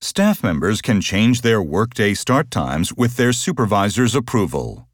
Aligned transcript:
Staff 0.00 0.44
members 0.44 0.80
can 0.80 1.00
change 1.00 1.40
their 1.40 1.60
workday 1.60 2.14
start 2.14 2.52
times 2.52 2.94
with 2.94 3.16
their 3.16 3.32
supervisor's 3.32 4.14
approval. 4.14 4.87